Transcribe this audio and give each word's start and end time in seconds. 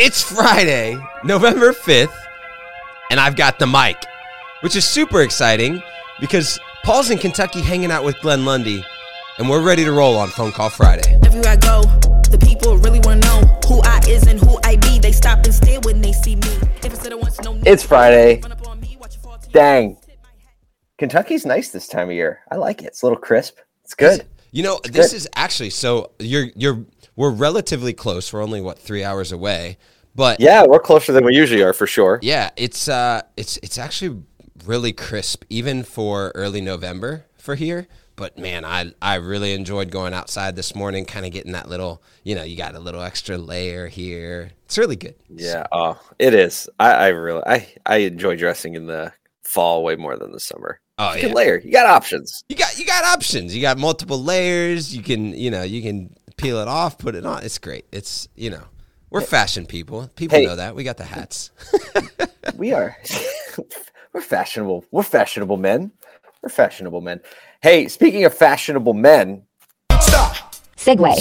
It's 0.00 0.22
Friday, 0.22 0.96
November 1.24 1.72
5th, 1.72 2.14
and 3.10 3.18
I've 3.18 3.34
got 3.34 3.58
the 3.58 3.66
mic, 3.66 3.96
which 4.60 4.76
is 4.76 4.84
super 4.84 5.22
exciting 5.22 5.82
because 6.20 6.56
Paul's 6.84 7.10
in 7.10 7.18
Kentucky 7.18 7.62
hanging 7.62 7.90
out 7.90 8.04
with 8.04 8.16
Glenn 8.20 8.44
Lundy, 8.44 8.84
and 9.38 9.50
we're 9.50 9.60
ready 9.60 9.82
to 9.82 9.90
roll 9.90 10.16
on 10.16 10.28
Phone 10.28 10.52
Call 10.52 10.70
Friday. 10.70 11.18
Everywhere 11.24 11.50
I 11.50 11.56
go, 11.56 11.82
the 12.30 12.38
people 12.40 12.78
really 12.78 13.00
want 13.00 13.22
to 13.22 13.28
know 13.28 13.40
who 13.66 13.80
I 13.82 14.00
is 14.06 14.28
and 14.28 14.38
who 14.38 14.60
I 14.62 14.76
be. 14.76 15.00
They 15.00 15.10
stop 15.10 15.44
and 15.44 15.52
stare 15.52 15.80
when 15.80 16.00
they 16.00 16.12
see 16.12 16.36
me. 16.36 16.48
If 16.76 16.84
instead 16.84 17.12
of 17.12 17.20
no 17.42 17.60
It's 17.66 17.82
Friday. 17.82 18.40
Run 18.40 18.52
up 18.52 18.68
on 18.68 18.78
me, 18.78 18.96
watch 19.00 19.16
it 19.16 19.20
fall 19.20 19.36
to 19.36 19.50
Dang. 19.50 19.96
Kentucky's 20.96 21.44
nice 21.44 21.70
this 21.70 21.88
time 21.88 22.10
of 22.10 22.14
year. 22.14 22.42
I 22.52 22.54
like 22.54 22.82
it. 22.82 22.86
It's 22.86 23.02
a 23.02 23.06
little 23.06 23.18
crisp. 23.18 23.58
It's 23.82 23.94
good. 23.94 24.28
You 24.52 24.62
know, 24.62 24.78
this 24.84 25.10
good. 25.10 25.16
is 25.16 25.28
actually 25.34 25.70
so 25.70 26.12
you're 26.20 26.46
you're 26.54 26.86
we're 27.18 27.30
relatively 27.30 27.92
close. 27.92 28.32
We're 28.32 28.42
only 28.42 28.62
what 28.62 28.78
three 28.78 29.04
hours 29.04 29.32
away, 29.32 29.78
but 30.14 30.38
Yeah, 30.38 30.64
we're 30.66 30.78
closer 30.80 31.12
than 31.12 31.24
we 31.24 31.34
usually 31.34 31.62
are 31.62 31.72
for 31.72 31.86
sure. 31.86 32.20
Yeah, 32.20 32.50
it's 32.56 32.88
uh 32.88 33.22
it's 33.36 33.58
it's 33.58 33.78
actually 33.78 34.22
really 34.64 34.92
crisp 34.92 35.44
even 35.48 35.84
for 35.84 36.32
early 36.34 36.60
November 36.60 37.26
for 37.38 37.54
here. 37.54 37.86
But 38.16 38.36
man, 38.36 38.64
I 38.64 38.92
I 39.00 39.14
really 39.16 39.52
enjoyed 39.52 39.90
going 39.90 40.12
outside 40.14 40.56
this 40.56 40.74
morning, 40.74 41.04
kind 41.04 41.24
of 41.24 41.32
getting 41.32 41.52
that 41.52 41.68
little, 41.68 42.02
you 42.24 42.34
know, 42.34 42.42
you 42.42 42.56
got 42.56 42.74
a 42.74 42.80
little 42.80 43.02
extra 43.02 43.38
layer 43.38 43.86
here. 43.88 44.52
It's 44.64 44.78
really 44.78 44.96
good. 44.96 45.14
Yeah, 45.28 45.66
oh, 45.72 46.00
it 46.18 46.34
is. 46.34 46.68
I, 46.78 46.92
I 46.92 47.06
really, 47.08 47.42
I, 47.46 47.68
I 47.84 47.96
enjoy 47.98 48.36
dressing 48.36 48.74
in 48.74 48.86
the 48.86 49.12
fall 49.44 49.84
way 49.84 49.96
more 49.96 50.16
than 50.16 50.32
the 50.32 50.40
summer. 50.40 50.80
Oh 50.98 51.14
You 51.14 51.20
yeah. 51.22 51.28
can 51.28 51.32
layer. 51.32 51.58
You 51.58 51.70
got 51.72 51.86
options. 51.86 52.44
You 52.48 52.56
got 52.56 52.78
you 52.78 52.86
got 52.86 53.04
options. 53.04 53.54
You 53.54 53.60
got 53.62 53.78
multiple 53.78 54.22
layers. 54.22 54.94
You 54.96 55.02
can, 55.02 55.34
you 55.34 55.50
know, 55.50 55.62
you 55.62 55.82
can 55.82 56.16
peel 56.38 56.58
it 56.60 56.68
off, 56.68 56.96
put 56.96 57.14
it 57.14 57.26
on. 57.26 57.44
It's 57.44 57.58
great. 57.58 57.84
It's, 57.92 58.28
you 58.34 58.48
know, 58.48 58.62
we're 59.10 59.20
fashion 59.20 59.66
people. 59.66 60.08
People 60.16 60.38
Hey. 60.38 60.46
know 60.46 60.56
that. 60.56 60.74
We 60.74 60.84
got 60.84 60.96
the 60.96 61.04
hats. 61.04 61.50
We 62.56 62.72
are. 62.72 62.96
we're 64.12 64.20
fashionable. 64.22 64.84
We're 64.90 65.04
fashionable 65.04 65.58
men. 65.58 65.92
We're 66.42 66.48
fashionable 66.48 67.02
men. 67.02 67.20
Hey, 67.62 67.86
speaking 67.86 68.24
of 68.24 68.34
fashionable 68.34 68.94
men, 68.94 69.42
Segway. 70.76 71.14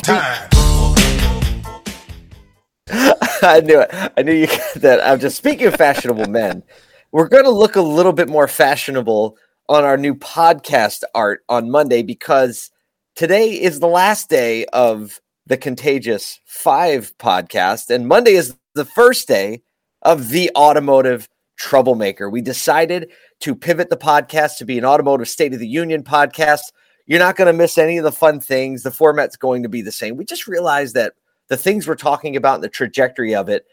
I 2.89 3.61
knew 3.63 3.81
it. 3.81 3.89
I 4.17 4.21
knew 4.23 4.33
you 4.33 4.47
got 4.47 4.73
that. 4.75 5.05
I'm 5.05 5.19
just 5.19 5.37
speaking 5.37 5.67
of 5.67 5.75
fashionable 5.75 6.27
men. 6.27 6.63
We're 7.11 7.27
going 7.27 7.43
to 7.43 7.51
look 7.51 7.75
a 7.75 7.81
little 7.81 8.13
bit 8.13 8.29
more 8.29 8.47
fashionable 8.47 9.37
on 9.69 9.83
our 9.83 9.97
new 9.97 10.15
podcast 10.15 11.03
art 11.13 11.43
on 11.49 11.69
Monday 11.69 12.01
because 12.01 12.71
today 13.17 13.49
is 13.49 13.79
the 13.79 13.87
last 13.87 14.29
day 14.29 14.63
of 14.65 15.19
the 15.47 15.57
Contagious 15.57 16.39
5 16.45 17.17
podcast 17.17 17.89
and 17.89 18.07
Monday 18.07 18.33
is 18.33 18.55
the 18.75 18.85
first 18.85 19.27
day 19.27 19.63
of 20.03 20.29
the 20.29 20.51
automotive 20.55 21.27
troublemaker. 21.57 22.29
We 22.29 22.43
decided 22.43 23.09
to 23.39 23.55
pivot 23.55 23.89
the 23.89 23.97
podcast 23.97 24.57
to 24.57 24.65
be 24.65 24.77
an 24.77 24.85
automotive 24.85 25.27
state 25.27 25.51
of 25.55 25.59
the 25.59 25.67
union 25.67 26.03
podcast. 26.03 26.71
You're 27.07 27.17
not 27.17 27.35
going 27.35 27.47
to 27.47 27.57
miss 27.57 27.79
any 27.79 27.97
of 27.97 28.03
the 28.03 28.11
fun 28.11 28.39
things. 28.39 28.83
The 28.83 28.91
format's 28.91 29.35
going 29.35 29.63
to 29.63 29.69
be 29.69 29.81
the 29.81 29.91
same. 29.91 30.15
We 30.15 30.23
just 30.23 30.47
realized 30.47 30.93
that 30.93 31.13
the 31.47 31.57
things 31.57 31.87
we're 31.87 31.95
talking 31.95 32.35
about 32.35 32.55
and 32.55 32.63
the 32.63 32.69
trajectory 32.69 33.33
of 33.33 33.49
it 33.49 33.65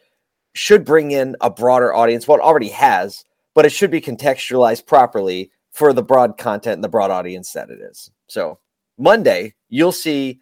should 0.54 0.86
bring 0.86 1.10
in 1.10 1.36
a 1.42 1.50
broader 1.50 1.94
audience. 1.94 2.26
Well, 2.26 2.38
it 2.38 2.42
already 2.42 2.70
has, 2.70 3.26
but 3.52 3.66
it 3.66 3.72
should 3.72 3.90
be 3.90 4.00
contextualized 4.00 4.86
properly 4.86 5.50
for 5.70 5.92
the 5.92 6.02
broad 6.02 6.38
content 6.38 6.76
and 6.76 6.84
the 6.84 6.88
broad 6.88 7.10
audience 7.10 7.52
that 7.52 7.68
it 7.68 7.80
is. 7.82 8.10
So 8.26 8.58
Monday, 8.98 9.54
you'll 9.68 9.92
see 9.92 10.40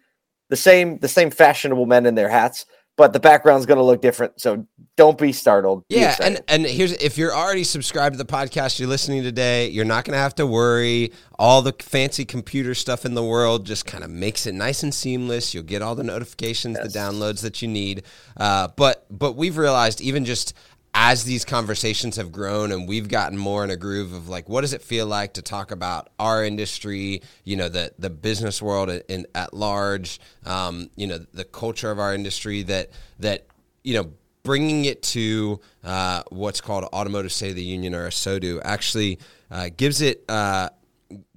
the 0.49 0.55
same 0.55 0.99
the 0.99 1.07
same 1.07 1.31
fashionable 1.31 1.85
men 1.85 2.05
in 2.05 2.15
their 2.15 2.29
hats, 2.29 2.65
but 2.95 3.11
the 3.11 3.19
background's 3.19 3.65
going 3.65 3.77
to 3.77 3.83
look 3.83 4.01
different. 4.01 4.39
So 4.39 4.67
don't 4.97 5.17
be 5.17 5.31
startled. 5.31 5.83
Yeah, 5.89 6.11
excited. 6.11 6.43
and 6.47 6.65
and 6.65 6.71
here's 6.71 6.91
if 6.93 7.17
you're 7.17 7.33
already 7.33 7.63
subscribed 7.63 8.13
to 8.13 8.17
the 8.23 8.31
podcast 8.31 8.79
you're 8.79 8.87
listening 8.89 9.23
today, 9.23 9.69
you're 9.69 9.85
not 9.85 10.05
going 10.05 10.13
to 10.13 10.19
have 10.19 10.35
to 10.35 10.45
worry. 10.45 11.11
All 11.39 11.61
the 11.61 11.73
fancy 11.79 12.25
computer 12.25 12.75
stuff 12.75 13.05
in 13.05 13.15
the 13.15 13.23
world 13.23 13.65
just 13.65 13.85
kind 13.85 14.03
of 14.03 14.11
makes 14.11 14.45
it 14.45 14.53
nice 14.53 14.83
and 14.83 14.93
seamless. 14.93 15.53
You'll 15.53 15.63
get 15.63 15.81
all 15.81 15.95
the 15.95 16.03
notifications, 16.03 16.77
the 16.77 16.87
downloads 16.87 17.41
that 17.41 17.61
you 17.61 17.67
need. 17.67 18.03
Uh, 18.37 18.67
but 18.75 19.05
but 19.09 19.35
we've 19.35 19.57
realized 19.57 20.01
even 20.01 20.25
just 20.25 20.53
as 20.95 21.23
these 21.23 21.43
conversations 21.43 22.17
have 22.17 22.31
grown 22.31 22.71
and 22.71 22.87
we've 22.87 23.07
gotten 23.07 23.37
more 23.37 23.63
in 23.63 23.69
a 23.71 23.75
groove 23.75 24.13
of 24.13 24.29
like 24.29 24.47
what 24.47 24.61
does 24.61 24.73
it 24.73 24.81
feel 24.81 25.07
like 25.07 25.33
to 25.33 25.41
talk 25.41 25.71
about 25.71 26.09
our 26.19 26.43
industry 26.43 27.21
you 27.43 27.55
know 27.55 27.67
the 27.67 27.91
the 27.97 28.09
business 28.09 28.61
world 28.61 28.89
in, 29.09 29.25
at 29.33 29.53
large 29.53 30.19
um, 30.45 30.89
you 30.95 31.07
know 31.07 31.17
the 31.33 31.43
culture 31.43 31.89
of 31.89 31.99
our 31.99 32.13
industry 32.13 32.61
that 32.61 32.91
that 33.19 33.47
you 33.83 33.95
know 33.95 34.11
bringing 34.43 34.85
it 34.85 35.01
to 35.01 35.59
uh, 35.83 36.21
what's 36.29 36.61
called 36.61 36.83
automotive 36.93 37.31
state 37.31 37.49
of 37.49 37.55
the 37.55 37.63
union 37.63 37.95
or 37.95 38.07
ASOTU 38.07 38.61
actually 38.63 39.17
uh, 39.49 39.69
gives 39.75 40.01
it 40.01 40.23
uh, 40.29 40.69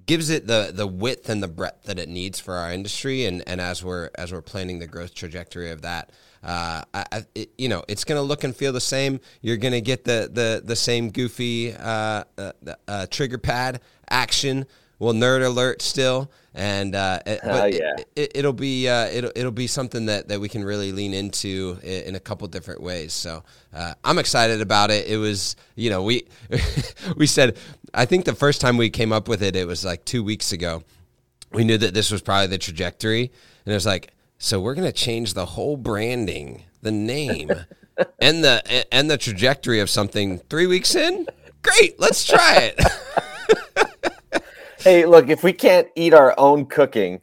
gives 0.06 0.30
it 0.30 0.46
the 0.46 0.70
the 0.72 0.86
width 0.86 1.28
and 1.28 1.42
the 1.42 1.48
breadth 1.48 1.84
that 1.84 1.98
it 1.98 2.08
needs 2.08 2.40
for 2.40 2.54
our 2.54 2.72
industry. 2.72 3.24
And 3.24 3.42
and 3.46 3.60
as 3.60 3.84
we're 3.84 4.10
as 4.16 4.32
we're 4.32 4.42
planning 4.42 4.78
the 4.78 4.86
growth 4.86 5.14
trajectory 5.14 5.70
of 5.70 5.82
that 5.82 6.10
uh, 6.46 6.82
I, 6.94 7.24
it, 7.34 7.50
you 7.58 7.68
know 7.68 7.84
it's 7.88 8.04
going 8.04 8.16
to 8.18 8.22
look 8.22 8.44
and 8.44 8.56
feel 8.56 8.72
the 8.72 8.80
same 8.80 9.20
you're 9.42 9.58
going 9.58 9.74
to 9.74 9.80
get 9.82 10.04
the 10.04 10.30
the 10.32 10.62
the 10.64 10.76
same 10.76 11.10
goofy 11.10 11.74
uh, 11.74 12.24
uh, 12.38 12.52
uh, 12.88 13.06
trigger 13.10 13.36
pad 13.38 13.80
action 14.08 14.64
well 14.98 15.12
nerd 15.12 15.44
alert 15.44 15.82
still 15.82 16.30
and 16.54 16.94
uh, 16.94 17.18
it- 17.26 17.40
but 17.42 17.72
yeah. 17.74 17.96
it, 18.14 18.32
it'll 18.36 18.52
be 18.54 18.88
uh, 18.88 19.06
it'll 19.08 19.32
it'll 19.36 19.50
be 19.50 19.66
something 19.66 20.06
that, 20.06 20.28
that 20.28 20.40
we 20.40 20.48
can 20.48 20.64
really 20.64 20.90
lean 20.92 21.12
into 21.12 21.78
in, 21.82 22.04
in 22.04 22.14
a 22.14 22.20
couple 22.20 22.48
different 22.48 22.80
ways. 22.80 23.12
So 23.12 23.44
uh, 23.74 23.92
I'm 24.02 24.18
excited 24.18 24.62
about 24.62 24.90
it. 24.90 25.06
It 25.06 25.18
was 25.18 25.54
you 25.74 25.90
know 25.90 26.02
we 26.02 26.26
we 27.16 27.26
said 27.26 27.58
I 27.92 28.06
think 28.06 28.24
the 28.24 28.34
first 28.34 28.62
time 28.62 28.78
we 28.78 28.88
came 28.88 29.12
up 29.12 29.28
with 29.28 29.42
it 29.42 29.54
it 29.54 29.66
was 29.66 29.84
like 29.84 30.04
two 30.06 30.24
weeks 30.24 30.52
ago. 30.52 30.82
We 31.52 31.64
knew 31.64 31.76
that 31.76 31.92
this 31.92 32.10
was 32.10 32.22
probably 32.22 32.46
the 32.48 32.58
trajectory, 32.58 33.30
and 33.64 33.72
it 33.72 33.74
was 33.74 33.86
like 33.86 34.12
so 34.38 34.60
we're 34.60 34.74
gonna 34.74 34.92
change 34.92 35.34
the 35.34 35.46
whole 35.46 35.76
branding, 35.76 36.64
the 36.82 36.92
name, 36.92 37.50
and 38.20 38.44
the 38.44 38.86
and 38.92 39.10
the 39.10 39.18
trajectory 39.18 39.80
of 39.80 39.90
something 39.90 40.38
three 40.50 40.66
weeks 40.66 40.94
in. 40.94 41.26
Great, 41.62 41.98
let's 41.98 42.24
try 42.24 42.72
it. 42.72 44.42
hey, 44.80 45.06
look, 45.06 45.28
if 45.28 45.42
we 45.42 45.52
can't 45.52 45.88
eat 45.96 46.14
our 46.14 46.34
own 46.38 46.66
cooking, 46.66 47.20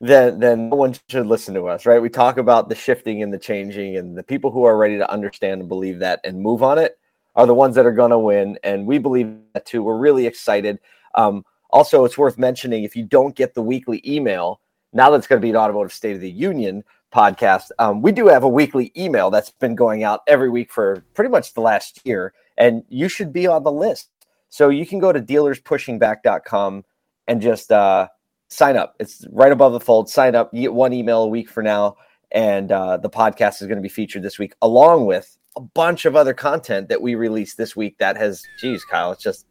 then 0.00 0.38
then 0.38 0.68
no 0.68 0.76
one 0.76 0.94
should 1.08 1.26
listen 1.26 1.54
to 1.54 1.66
us, 1.66 1.86
right? 1.86 2.02
We 2.02 2.08
talk 2.08 2.36
about 2.36 2.68
the 2.68 2.74
shifting 2.74 3.22
and 3.22 3.32
the 3.32 3.38
changing, 3.38 3.96
and 3.96 4.16
the 4.16 4.22
people 4.22 4.50
who 4.50 4.64
are 4.64 4.76
ready 4.76 4.98
to 4.98 5.10
understand 5.10 5.60
and 5.60 5.68
believe 5.68 6.00
that 6.00 6.20
and 6.24 6.40
move 6.40 6.62
on 6.62 6.78
it 6.78 6.98
are 7.34 7.46
the 7.46 7.54
ones 7.54 7.74
that 7.76 7.86
are 7.86 7.92
going 7.92 8.10
to 8.10 8.18
win, 8.18 8.58
and 8.64 8.86
we 8.86 8.98
believe 8.98 9.34
that 9.54 9.66
too. 9.66 9.82
We're 9.82 9.98
really 9.98 10.26
excited. 10.26 10.78
Um, 11.14 11.44
also, 11.70 12.04
it's 12.04 12.18
worth 12.18 12.38
mentioning 12.38 12.84
if 12.84 12.96
you 12.96 13.04
don't 13.04 13.34
get 13.34 13.54
the 13.54 13.62
weekly 13.62 14.02
email, 14.06 14.60
now 14.92 15.10
that's 15.10 15.26
going 15.26 15.40
to 15.40 15.44
be 15.44 15.50
an 15.50 15.56
automotive 15.56 15.92
state 15.92 16.14
of 16.14 16.20
the 16.20 16.30
union 16.30 16.84
podcast, 17.14 17.70
um, 17.78 18.02
we 18.02 18.12
do 18.12 18.26
have 18.28 18.42
a 18.42 18.48
weekly 18.48 18.92
email 18.96 19.30
that's 19.30 19.50
been 19.50 19.74
going 19.74 20.02
out 20.04 20.20
every 20.26 20.50
week 20.50 20.72
for 20.72 21.02
pretty 21.14 21.30
much 21.30 21.54
the 21.54 21.60
last 21.60 22.00
year, 22.04 22.32
and 22.58 22.82
you 22.88 23.08
should 23.08 23.32
be 23.32 23.46
on 23.46 23.62
the 23.62 23.72
list. 23.72 24.10
So 24.48 24.68
you 24.68 24.86
can 24.86 24.98
go 24.98 25.12
to 25.12 25.20
dealerspushingback.com 25.20 26.84
and 27.28 27.40
just 27.42 27.72
uh, 27.72 28.08
sign 28.48 28.76
up. 28.76 28.94
It's 29.00 29.26
right 29.30 29.52
above 29.52 29.72
the 29.72 29.80
fold. 29.80 30.08
Sign 30.08 30.34
up. 30.34 30.52
You 30.52 30.62
get 30.62 30.74
one 30.74 30.92
email 30.92 31.22
a 31.22 31.28
week 31.28 31.48
for 31.48 31.62
now, 31.62 31.96
and 32.32 32.70
uh, 32.72 32.96
the 32.98 33.10
podcast 33.10 33.60
is 33.60 33.66
going 33.68 33.76
to 33.78 33.82
be 33.82 33.88
featured 33.88 34.22
this 34.22 34.38
week, 34.38 34.54
along 34.62 35.06
with 35.06 35.36
a 35.56 35.60
bunch 35.60 36.04
of 36.04 36.16
other 36.16 36.34
content 36.34 36.88
that 36.88 37.00
we 37.00 37.14
released 37.14 37.56
this 37.56 37.74
week. 37.76 37.98
That 37.98 38.16
has, 38.16 38.42
geez, 38.60 38.84
Kyle, 38.84 39.12
it's 39.12 39.22
just 39.22 39.46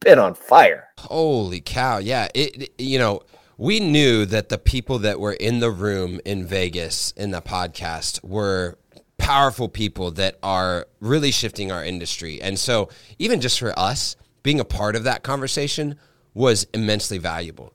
been 0.00 0.18
on 0.18 0.34
fire. 0.34 0.88
Holy 0.98 1.60
cow! 1.60 1.98
Yeah, 1.98 2.28
it, 2.34 2.62
it- 2.62 2.80
You 2.80 2.98
know, 2.98 3.22
we 3.56 3.80
knew 3.80 4.24
that 4.26 4.48
the 4.48 4.58
people 4.58 4.98
that 5.00 5.18
were 5.20 5.32
in 5.32 5.60
the 5.60 5.70
room 5.70 6.20
in 6.24 6.46
Vegas 6.46 7.12
in 7.12 7.30
the 7.30 7.40
podcast 7.40 8.22
were 8.24 8.78
powerful 9.18 9.68
people 9.68 10.10
that 10.12 10.38
are 10.42 10.86
really 11.00 11.30
shifting 11.30 11.72
our 11.72 11.84
industry, 11.84 12.40
and 12.42 12.58
so 12.58 12.88
even 13.18 13.40
just 13.40 13.58
for 13.58 13.76
us 13.78 14.16
being 14.42 14.60
a 14.60 14.64
part 14.64 14.94
of 14.94 15.04
that 15.04 15.22
conversation 15.22 15.96
was 16.34 16.66
immensely 16.74 17.18
valuable. 17.18 17.72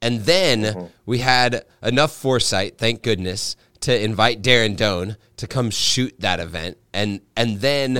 And 0.00 0.20
then 0.20 0.90
we 1.06 1.18
had 1.18 1.64
enough 1.82 2.12
foresight, 2.12 2.78
thank 2.78 3.02
goodness, 3.02 3.56
to 3.80 4.02
invite 4.02 4.42
Darren 4.42 4.76
Doan 4.76 5.16
to 5.36 5.46
come 5.46 5.70
shoot 5.70 6.14
that 6.20 6.40
event. 6.40 6.78
And 6.92 7.20
and 7.36 7.60
then 7.60 7.96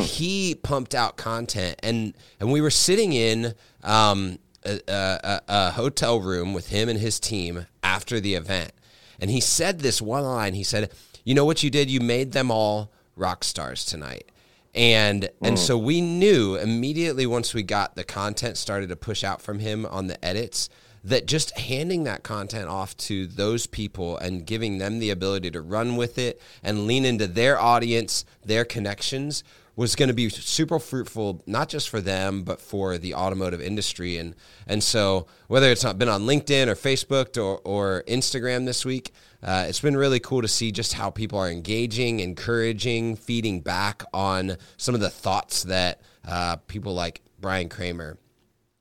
he 0.00 0.54
pumped 0.54 0.94
out 0.94 1.16
content 1.16 1.76
and 1.82 2.14
and 2.40 2.50
we 2.50 2.60
were 2.60 2.70
sitting 2.70 3.12
in 3.12 3.54
um, 3.82 4.38
a, 4.64 4.80
a, 4.88 5.40
a 5.48 5.70
hotel 5.72 6.20
room 6.20 6.52
with 6.52 6.68
him 6.68 6.88
and 6.88 6.98
his 6.98 7.20
team 7.20 7.66
after 7.82 8.20
the 8.20 8.34
event. 8.34 8.72
And 9.20 9.30
he 9.30 9.40
said 9.40 9.80
this 9.80 10.02
one 10.02 10.24
line. 10.24 10.54
He 10.54 10.64
said, 10.64 10.90
"You 11.24 11.34
know 11.34 11.44
what 11.44 11.62
you 11.62 11.70
did? 11.70 11.90
You 11.90 12.00
made 12.00 12.32
them 12.32 12.50
all 12.50 12.90
rock 13.16 13.44
stars 13.44 13.84
tonight." 13.84 14.30
And 14.74 15.28
and 15.42 15.56
mm. 15.56 15.58
so 15.58 15.76
we 15.76 16.00
knew 16.00 16.56
immediately 16.56 17.26
once 17.26 17.54
we 17.54 17.62
got 17.62 17.94
the 17.94 18.04
content 18.04 18.56
started 18.56 18.88
to 18.88 18.96
push 18.96 19.22
out 19.22 19.42
from 19.42 19.58
him 19.58 19.86
on 19.86 20.06
the 20.06 20.22
edits 20.24 20.68
that 21.04 21.26
just 21.26 21.56
handing 21.58 22.04
that 22.04 22.22
content 22.22 22.68
off 22.68 22.96
to 22.96 23.26
those 23.26 23.66
people 23.66 24.16
and 24.18 24.46
giving 24.46 24.78
them 24.78 24.98
the 24.98 25.10
ability 25.10 25.50
to 25.50 25.60
run 25.60 25.96
with 25.96 26.16
it 26.16 26.40
and 26.62 26.86
lean 26.86 27.04
into 27.04 27.26
their 27.26 27.60
audience, 27.60 28.24
their 28.44 28.64
connections 28.64 29.42
was 29.74 29.96
going 29.96 30.08
to 30.08 30.14
be 30.14 30.28
super 30.28 30.78
fruitful, 30.78 31.42
not 31.46 31.68
just 31.68 31.88
for 31.88 32.00
them, 32.00 32.42
but 32.42 32.60
for 32.60 32.98
the 32.98 33.14
automotive 33.14 33.60
industry. 33.60 34.18
And 34.18 34.34
and 34.66 34.82
so 34.82 35.26
whether 35.48 35.70
it's 35.70 35.82
not 35.82 35.98
been 35.98 36.08
on 36.08 36.22
LinkedIn 36.22 36.66
or 36.66 36.74
Facebook 36.74 37.36
or, 37.42 37.60
or 37.64 38.04
Instagram 38.06 38.66
this 38.66 38.84
week, 38.84 39.12
uh, 39.42 39.66
it's 39.68 39.80
been 39.80 39.96
really 39.96 40.20
cool 40.20 40.42
to 40.42 40.48
see 40.48 40.72
just 40.72 40.92
how 40.94 41.10
people 41.10 41.38
are 41.38 41.50
engaging, 41.50 42.20
encouraging, 42.20 43.16
feeding 43.16 43.60
back 43.60 44.02
on 44.12 44.56
some 44.76 44.94
of 44.94 45.00
the 45.00 45.10
thoughts 45.10 45.62
that 45.64 46.00
uh, 46.26 46.56
people 46.68 46.94
like 46.94 47.22
Brian 47.40 47.68
Kramer, 47.68 48.18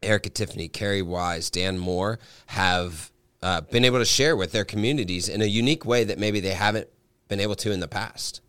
Erica 0.03 0.29
Tiffany, 0.29 0.67
Carrie 0.67 1.01
Wise, 1.01 1.49
Dan 1.49 1.77
Moore 1.77 2.19
have 2.47 3.11
uh, 3.41 3.61
been 3.61 3.85
able 3.85 3.99
to 3.99 4.05
share 4.05 4.35
with 4.35 4.51
their 4.51 4.65
communities 4.65 5.29
in 5.29 5.41
a 5.41 5.45
unique 5.45 5.85
way 5.85 6.03
that 6.03 6.19
maybe 6.19 6.39
they 6.39 6.53
haven't 6.53 6.89
been 7.27 7.39
able 7.39 7.55
to 7.55 7.71
in 7.71 7.79
the 7.79 7.87
past 7.87 8.41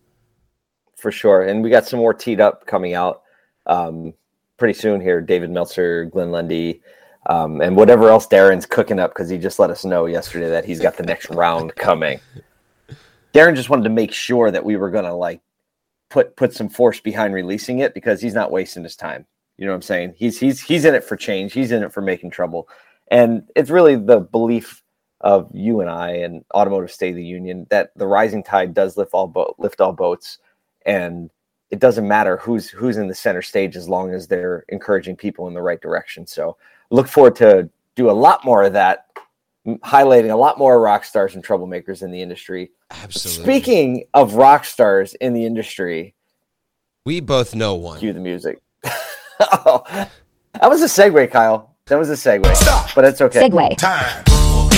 for 1.03 1.13
sure. 1.13 1.43
And 1.43 1.63
we 1.63 1.69
got 1.69 1.87
some 1.87 1.99
more 1.99 2.15
teed 2.15 2.41
up 2.41 2.65
coming 2.67 2.95
out 2.95 3.23
um, 3.67 4.15
pretty 4.57 4.79
soon 4.79 5.01
here. 5.01 5.21
David 5.21 5.51
Meltzer, 5.51 6.07
Glenn 6.07 6.31
Lundy, 6.31 6.81
um, 7.27 7.61
and 7.61 7.77
whatever 7.77 8.09
else 8.09 8.27
Darren's 8.27 8.65
cooking 8.65 9.01
up 9.01 9.11
because 9.11 9.29
he 9.29 9.37
just 9.37 9.59
let 9.59 9.71
us 9.71 9.85
know 9.85 10.07
yesterday 10.07 10.49
that 10.49 10.65
he's 10.65 10.81
got 10.81 10.97
the 10.97 11.03
next 11.03 11.29
round 11.35 11.75
coming. 11.75 12.21
Darren 13.35 13.57
just 13.57 13.69
wanted 13.69 13.85
to 13.85 13.91
make 13.91 14.13
sure 14.13 14.51
that 14.51 14.65
we 14.65 14.77
were 14.77 14.91
gonna 14.91 15.15
like 15.15 15.41
put 16.09 16.37
put 16.37 16.55
some 16.55 16.69
force 16.69 17.01
behind 17.01 17.35
releasing 17.35 17.81
it 17.81 17.95
because 17.95 18.21
he's 18.21 18.35
not 18.35 18.51
wasting 18.51 18.85
his 18.85 18.97
time. 18.97 19.27
You 19.59 19.67
know 19.67 19.73
what 19.73 19.77
I'm 19.77 19.83
saying? 19.83 20.15
He's 20.17 20.39
he's 20.39 20.61
he's 20.61 20.85
in 20.85 20.95
it 20.95 21.05
for 21.05 21.17
change. 21.17 21.53
He's 21.53 21.73
in 21.73 21.83
it 21.83 21.93
for 21.93 22.01
making 22.01 22.31
trouble, 22.31 22.69
and 23.11 23.49
it's 23.57 23.71
really 23.71 23.97
the 23.97 24.21
belief 24.21 24.83
of 25.21 25.49
you 25.55 25.81
and 25.81 25.89
I 25.89 26.11
and 26.17 26.45
Automotive 26.53 26.91
State 26.91 27.11
of 27.11 27.17
the 27.17 27.25
Union 27.25 27.67
that 27.71 27.93
the 27.97 28.07
rising 28.07 28.43
tide 28.43 28.75
does 28.75 28.97
lift 28.97 29.15
all 29.15 29.29
bo- 29.29 29.55
lift 29.59 29.81
all 29.81 29.93
boats 29.93 30.39
and 30.87 31.31
it 31.71 31.79
doesn't 31.79 32.07
matter 32.07 32.37
who's 32.37 32.69
who's 32.69 32.99
in 32.99 33.09
the 33.09 33.15
center 33.15 33.43
stage 33.43 33.77
as 33.77 33.89
long 33.89 34.13
as 34.13 34.29
they're 34.29 34.65
encouraging 34.69 35.17
people 35.17 35.49
in 35.49 35.55
the 35.55 35.63
right 35.63 35.81
direction. 35.81 36.27
So 36.27 36.57
look 36.91 37.09
forward 37.09 37.37
to 37.37 37.69
do 37.97 38.11
a 38.11 38.13
lot 38.13 38.45
more 38.45 38.63
of 38.63 38.75
that, 38.75 39.07
highlighting 39.67 40.31
a 40.31 40.37
lot 40.37 40.59
more 40.59 40.81
rock 40.81 41.05
stars 41.05 41.35
and 41.35 41.45
troublemakers 41.45 42.03
in 42.03 42.11
the 42.11 42.21
industry. 42.21 42.71
Absolutely. 42.91 43.45
Speaking 43.45 44.05
of 44.15 44.35
rock 44.35 44.65
stars 44.65 45.15
in 45.15 45.33
the 45.33 45.47
industry, 45.47 46.15
we 47.05 47.21
both 47.21 47.55
know 47.55 47.75
one. 47.75 47.99
Cue 47.99 48.13
the 48.13 48.21
music. 48.21 48.61
oh, 49.41 49.83
that 50.61 50.71
was 50.71 50.83
a 50.83 50.87
segue, 50.87 51.31
Kyle. 51.31 51.75
That 51.87 51.99
was 51.99 52.11
a 52.11 52.15
segue. 52.15 52.55
Stop. 52.55 52.91
But 52.95 53.05
it's 53.05 53.21
okay. 53.21 53.49
Segue. 53.49 53.77
Time. 53.79 54.25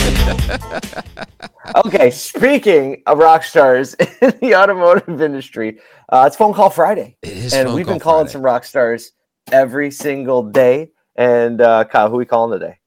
okay, 1.86 2.10
speaking 2.10 3.02
of 3.06 3.18
rock 3.18 3.42
stars 3.42 3.94
in 4.22 4.32
the 4.40 4.54
automotive 4.54 5.20
industry, 5.20 5.80
uh, 6.10 6.24
it's 6.26 6.36
Phone 6.36 6.52
Call 6.54 6.70
Friday. 6.70 7.16
and 7.52 7.74
we've 7.74 7.86
been 7.86 7.98
calling 7.98 8.26
Friday. 8.26 8.32
some 8.32 8.42
rock 8.42 8.64
stars 8.64 9.12
every 9.52 9.90
single 9.90 10.42
day. 10.42 10.90
And 11.16 11.60
uh, 11.60 11.84
Kyle, 11.84 12.08
who 12.08 12.16
are 12.16 12.18
we 12.18 12.26
calling 12.26 12.58
today? 12.58 12.78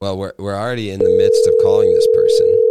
Well, 0.00 0.16
we're, 0.16 0.32
we're 0.38 0.54
already 0.56 0.90
in 0.90 1.00
the 1.00 1.08
midst 1.08 1.46
of 1.46 1.54
calling 1.62 1.92
this 1.92 2.06
person. 2.14 2.62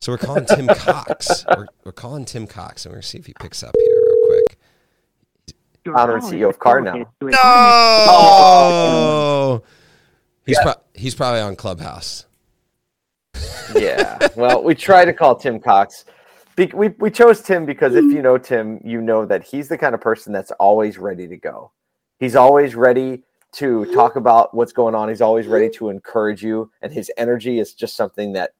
So 0.00 0.12
we're 0.12 0.18
calling 0.18 0.46
Tim 0.46 0.66
Cox. 0.74 1.44
We're, 1.56 1.66
we're 1.84 1.92
calling 1.92 2.24
Tim 2.24 2.46
Cox, 2.46 2.84
and 2.84 2.90
we're 2.90 2.96
going 2.96 3.02
to 3.02 3.08
see 3.08 3.18
if 3.18 3.26
he 3.26 3.34
picks 3.34 3.62
up 3.62 3.74
here 3.78 4.02
real 4.06 4.26
quick. 4.26 4.58
Founder 5.94 6.16
and 6.16 6.24
CEO 6.24 6.48
of 6.48 6.58
CarNow. 6.58 7.06
No! 7.20 7.38
Oh! 8.12 9.62
He's, 10.46 10.56
yeah. 10.58 10.72
pro- 10.72 10.82
he's 10.94 11.14
probably 11.14 11.40
on 11.40 11.56
Clubhouse 11.56 12.26
yeah. 13.74 14.28
Well, 14.36 14.62
we 14.62 14.74
try 14.74 15.04
to 15.04 15.12
call 15.12 15.36
Tim 15.36 15.60
Cox. 15.60 16.04
We, 16.56 16.88
we 16.98 17.10
chose 17.10 17.40
Tim 17.40 17.64
because 17.64 17.94
if 17.94 18.04
you 18.04 18.20
know 18.20 18.36
Tim, 18.36 18.80
you 18.84 19.00
know 19.00 19.24
that 19.24 19.42
he's 19.42 19.68
the 19.68 19.78
kind 19.78 19.94
of 19.94 20.00
person 20.00 20.32
that's 20.32 20.50
always 20.52 20.98
ready 20.98 21.26
to 21.26 21.36
go. 21.36 21.72
He's 22.18 22.36
always 22.36 22.74
ready 22.74 23.22
to 23.52 23.86
talk 23.94 24.16
about 24.16 24.54
what's 24.54 24.72
going 24.72 24.94
on. 24.94 25.08
He's 25.08 25.22
always 25.22 25.46
ready 25.46 25.70
to 25.70 25.88
encourage 25.88 26.42
you, 26.42 26.70
and 26.82 26.92
his 26.92 27.10
energy 27.16 27.58
is 27.58 27.72
just 27.72 27.96
something 27.96 28.34
that 28.34 28.50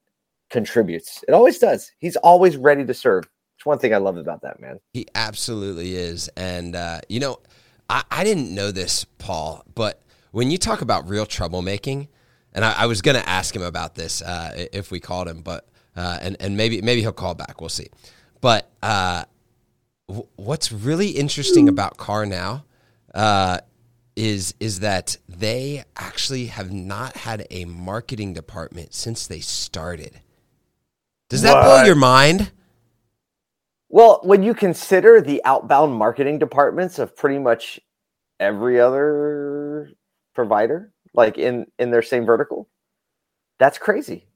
contributes. 0.49 1.23
It 1.28 1.32
always 1.32 1.58
does. 1.58 1.93
He's 1.99 2.16
always 2.16 2.56
ready 2.56 2.87
to 2.87 2.94
serve. 2.94 3.28
It's 3.56 3.66
one 3.66 3.78
thing 3.78 3.93
I 3.93 3.99
love 3.99 4.16
about 4.16 4.40
that 4.43 4.61
man. 4.61 4.81
He 4.94 5.06
absolutely 5.14 5.94
is, 5.94 6.31
and 6.37 6.75
uh, 6.75 7.00
you 7.11 7.20
know, 7.20 7.40
I, 7.90 8.02
I 8.11 8.25
didn't 8.25 8.55
know 8.55 8.70
this, 8.70 9.05
Paul, 9.19 9.62
but 9.75 10.02
when 10.32 10.50
you 10.50 10.56
talk 10.56 10.81
about 10.81 11.06
real 11.06 11.26
troublemaking, 11.26 12.08
and 12.52 12.64
I, 12.64 12.82
I 12.82 12.87
was 12.87 13.02
going 13.02 13.17
to 13.17 13.29
ask 13.29 13.55
him 13.55 13.62
about 13.62 13.94
this 13.94 14.23
uh, 14.23 14.67
if 14.73 14.91
we 14.91 15.00
called 15.00 15.29
him, 15.29 15.43
but 15.43 15.69
uh, 15.97 16.19
and 16.20 16.37
and 16.41 16.56
maybe 16.56 16.81
maybe 16.82 17.00
he'll 17.00 17.12
call 17.12 17.35
back. 17.35 17.61
We'll 17.61 17.69
see. 17.69 17.88
But 18.41 18.70
uh, 18.82 19.25
w- 20.08 20.26
what's 20.37 20.73
really 20.73 21.11
interesting 21.11 21.69
about 21.69 21.97
CarNow 21.97 22.64
uh, 23.14 23.58
is 24.17 24.55
is 24.61 24.81
that 24.81 25.17
they 25.29 25.85
actually 25.97 26.47
have 26.47 26.73
not 26.73 27.17
had 27.17 27.47
a 27.50 27.64
marketing 27.64 28.35
department 28.35 28.94
since 28.94 29.26
they 29.26 29.41
started. 29.41 30.20
Does 31.29 31.43
that 31.43 31.55
what? 31.55 31.62
blow 31.62 31.85
your 31.85 31.94
mind? 31.94 32.50
Well, 33.88 34.20
when 34.23 34.43
you 34.43 34.55
consider 34.55 35.20
the 35.20 35.43
outbound 35.44 35.94
marketing 35.94 36.38
departments 36.38 36.99
of 36.99 37.17
pretty 37.17 37.38
much 37.38 37.81
every 38.38 38.81
other 38.81 39.91
provider, 40.35 40.93
like 41.15 41.39
in 41.39 41.67
in 41.79 41.91
their 41.91 42.03
same 42.03 42.25
vertical? 42.25 42.69
That's 43.59 43.79
crazy. 43.79 44.27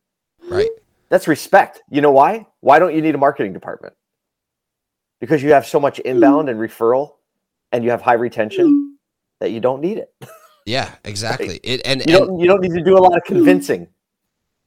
Right. 0.48 0.68
That's 1.08 1.28
respect. 1.28 1.82
You 1.90 2.00
know 2.00 2.12
why? 2.12 2.46
Why 2.60 2.78
don't 2.78 2.94
you 2.94 3.02
need 3.02 3.14
a 3.14 3.18
marketing 3.18 3.52
department? 3.52 3.94
Because 5.20 5.42
you 5.42 5.52
have 5.52 5.66
so 5.66 5.80
much 5.80 5.98
inbound 6.00 6.48
and 6.48 6.58
referral 6.58 7.12
and 7.72 7.84
you 7.84 7.90
have 7.90 8.02
high 8.02 8.14
retention 8.14 8.98
that 9.40 9.50
you 9.50 9.60
don't 9.60 9.80
need 9.80 9.98
it. 9.98 10.14
Yeah 10.66 10.94
exactly. 11.04 11.60
It 11.62 11.82
and 11.84 12.02
you, 12.06 12.16
and 12.16 12.26
don't, 12.26 12.38
you 12.38 12.46
don't 12.46 12.62
need 12.62 12.72
to 12.72 12.82
do 12.82 12.96
a 12.96 13.00
lot 13.00 13.16
of 13.16 13.22
convincing. 13.24 13.86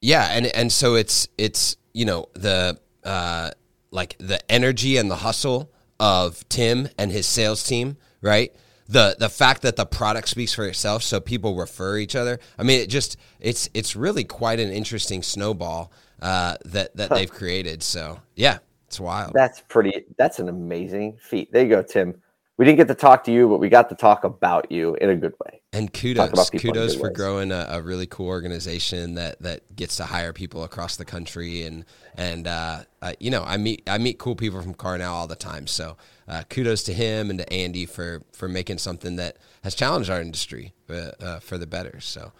Yeah 0.00 0.28
and 0.30 0.46
and 0.46 0.72
so 0.72 0.94
it's 0.94 1.26
it's 1.36 1.76
you 1.92 2.04
know 2.04 2.26
the 2.34 2.78
uh 3.02 3.50
like 3.90 4.16
the 4.18 4.38
energy 4.50 4.96
and 4.96 5.10
the 5.10 5.16
hustle 5.16 5.72
of 5.98 6.48
tim 6.48 6.88
and 6.96 7.10
his 7.10 7.26
sales 7.26 7.64
team 7.64 7.96
right 8.22 8.54
the 8.88 9.16
the 9.18 9.28
fact 9.28 9.62
that 9.62 9.76
the 9.76 9.86
product 9.86 10.28
speaks 10.28 10.54
for 10.54 10.66
itself, 10.66 11.02
so 11.02 11.20
people 11.20 11.56
refer 11.56 11.98
each 11.98 12.16
other. 12.16 12.40
I 12.58 12.62
mean, 12.62 12.80
it 12.80 12.88
just 12.88 13.16
it's 13.38 13.68
it's 13.74 13.94
really 13.94 14.24
quite 14.24 14.60
an 14.60 14.70
interesting 14.70 15.22
snowball 15.22 15.92
uh, 16.22 16.56
that 16.64 16.96
that 16.96 17.10
they've 17.10 17.30
created. 17.30 17.82
So 17.82 18.20
yeah, 18.34 18.58
it's 18.86 18.98
wild. 18.98 19.32
That's 19.34 19.62
pretty. 19.68 20.06
That's 20.16 20.38
an 20.38 20.48
amazing 20.48 21.18
feat. 21.20 21.52
There 21.52 21.62
you 21.62 21.68
go, 21.68 21.82
Tim. 21.82 22.20
We 22.58 22.64
didn't 22.64 22.78
get 22.78 22.88
to 22.88 22.94
talk 22.96 23.22
to 23.24 23.32
you, 23.32 23.48
but 23.48 23.58
we 23.58 23.68
got 23.68 23.88
to 23.88 23.94
talk 23.94 24.24
about 24.24 24.72
you 24.72 24.96
in 24.96 25.10
a 25.10 25.16
good 25.16 25.32
way. 25.44 25.60
And 25.72 25.92
kudos, 25.92 26.50
kudos 26.50 26.96
for 26.96 27.04
ways. 27.04 27.16
growing 27.16 27.52
a, 27.52 27.66
a, 27.70 27.80
really 27.80 28.06
cool 28.06 28.26
organization 28.26 29.14
that 29.14 29.40
that 29.42 29.76
gets 29.76 29.96
to 29.98 30.04
hire 30.04 30.32
people 30.32 30.64
across 30.64 30.96
the 30.96 31.04
country. 31.04 31.62
And 31.62 31.84
and 32.16 32.48
uh, 32.48 32.80
uh, 33.00 33.12
you 33.20 33.30
know, 33.30 33.44
I 33.44 33.58
meet 33.58 33.88
I 33.88 33.98
meet 33.98 34.18
cool 34.18 34.34
people 34.34 34.60
from 34.60 34.74
CarNow 34.74 35.10
all 35.10 35.28
the 35.28 35.36
time. 35.36 35.68
So 35.68 35.96
uh, 36.26 36.42
kudos 36.50 36.82
to 36.84 36.92
him 36.92 37.30
and 37.30 37.38
to 37.38 37.52
Andy 37.52 37.86
for 37.86 38.22
for 38.32 38.48
making 38.48 38.78
something 38.78 39.14
that 39.16 39.36
has 39.62 39.76
challenged 39.76 40.10
our 40.10 40.20
industry 40.20 40.72
uh, 40.90 41.12
uh, 41.20 41.38
for 41.38 41.58
the 41.58 41.66
better. 41.66 42.00
So. 42.00 42.32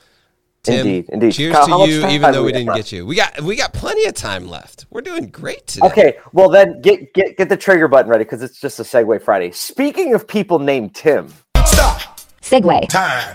Tim, 0.63 0.87
indeed, 0.87 1.07
indeed. 1.11 1.33
Cheers 1.33 1.55
Kyle, 1.55 1.87
to 1.87 1.91
you, 1.91 2.07
even 2.09 2.33
though 2.33 2.45
we 2.45 2.53
didn't 2.53 2.75
get 2.75 2.93
you. 2.93 3.07
We 3.07 3.17
got 3.17 3.41
we 3.41 3.57
got 3.57 3.73
plenty 3.73 4.05
of 4.07 4.15
time 4.15 4.49
left. 4.49 4.87
We're 4.91 5.01
doing 5.01 5.29
great 5.29 5.67
today. 5.67 5.87
Okay, 5.87 6.19
well 6.33 6.49
then 6.49 6.81
get 6.81 7.13
get 7.15 7.37
get 7.37 7.49
the 7.49 7.57
trigger 7.57 7.89
button 7.89 8.11
ready 8.11 8.25
because 8.25 8.43
it's 8.43 8.61
just 8.61 8.79
a 8.81 8.83
segue 8.83 9.23
Friday. 9.23 9.51
Speaking 9.53 10.15
of 10.15 10.27
people 10.27 10.59
named 10.59 10.95
Tim, 10.95 11.33
stop. 11.65 12.21
Segue 12.43 12.89
time. 12.89 13.35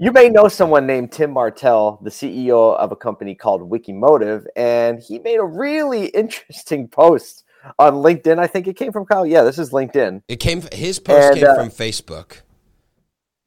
You 0.00 0.12
may 0.12 0.28
know 0.28 0.46
someone 0.46 0.86
named 0.86 1.10
Tim 1.10 1.32
Martell, 1.32 1.98
the 2.04 2.10
CEO 2.10 2.76
of 2.76 2.92
a 2.92 2.96
company 2.96 3.34
called 3.34 3.68
Wikimotive, 3.68 4.46
and 4.54 5.00
he 5.00 5.18
made 5.18 5.40
a 5.40 5.44
really 5.44 6.06
interesting 6.06 6.86
post 6.86 7.42
on 7.80 7.94
LinkedIn. 7.94 8.38
I 8.38 8.46
think 8.46 8.68
it 8.68 8.76
came 8.76 8.92
from 8.92 9.06
Kyle. 9.06 9.26
Yeah, 9.26 9.42
this 9.42 9.58
is 9.58 9.70
LinkedIn. 9.70 10.22
It 10.28 10.36
came. 10.36 10.62
His 10.72 11.00
post 11.00 11.30
and, 11.30 11.36
came 11.38 11.48
uh, 11.48 11.54
from 11.56 11.70
Facebook. 11.70 12.42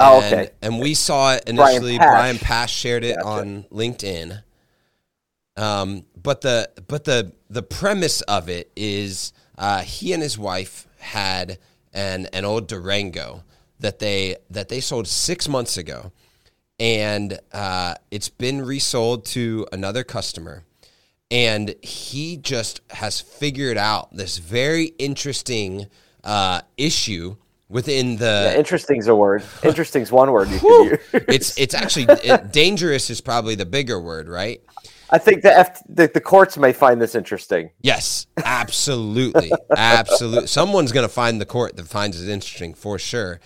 Oh, 0.01 0.17
okay. 0.17 0.49
And 0.61 0.79
we 0.79 0.93
saw 0.93 1.33
it 1.35 1.43
initially. 1.47 1.97
Brian 1.97 1.99
Pasch, 1.99 2.11
Brian 2.11 2.37
Pasch 2.37 2.73
shared 2.73 3.03
it 3.03 3.15
gotcha. 3.15 3.27
on 3.27 3.63
LinkedIn. 3.71 4.43
Um, 5.57 6.05
but 6.21 6.41
the 6.41 6.69
but 6.87 7.03
the 7.03 7.33
the 7.49 7.61
premise 7.61 8.21
of 8.21 8.49
it 8.49 8.71
is 8.75 9.33
uh, 9.57 9.81
he 9.81 10.13
and 10.13 10.23
his 10.23 10.37
wife 10.37 10.87
had 10.99 11.57
an 11.93 12.27
an 12.33 12.45
old 12.45 12.67
Durango 12.67 13.43
that 13.79 13.99
they 13.99 14.37
that 14.49 14.69
they 14.69 14.79
sold 14.79 15.07
six 15.07 15.47
months 15.47 15.77
ago, 15.77 16.11
and 16.79 17.39
uh, 17.51 17.95
it's 18.09 18.29
been 18.29 18.61
resold 18.63 19.25
to 19.25 19.67
another 19.71 20.03
customer, 20.03 20.63
and 21.29 21.75
he 21.81 22.37
just 22.37 22.81
has 22.91 23.19
figured 23.19 23.77
out 23.77 24.15
this 24.15 24.37
very 24.37 24.85
interesting 24.97 25.87
uh, 26.23 26.61
issue 26.77 27.35
within 27.71 28.17
Yeah, 28.37 28.53
the. 28.53 28.59
interesting's 28.59 29.07
a 29.07 29.15
word. 29.15 29.43
Interesting's 29.63 30.11
one 30.11 30.31
word 30.31 30.49
you 30.49 30.59
could 30.59 30.77
use. 30.77 30.99
it's 31.13 31.57
it's 31.57 31.73
actually 31.73 32.05
it, 32.23 32.51
dangerous 32.51 33.09
is 33.09 33.21
probably 33.21 33.55
the 33.55 33.65
bigger 33.65 33.99
word, 33.99 34.29
right? 34.29 34.61
I 35.09 35.17
think 35.17 35.43
the, 35.43 35.57
F, 35.57 35.81
the 35.89 36.07
the 36.13 36.21
courts 36.21 36.57
may 36.57 36.73
find 36.73 37.01
this 37.01 37.15
interesting. 37.15 37.71
Yes, 37.81 38.27
absolutely, 38.45 39.51
absolutely. 39.75 40.47
Someone's 40.59 40.91
going 40.93 41.07
to 41.07 41.13
find 41.13 41.41
the 41.41 41.45
court 41.45 41.75
that 41.77 41.87
finds 41.87 42.21
it 42.21 42.31
interesting 42.31 42.73
for 42.73 42.99
sure. 42.99 43.41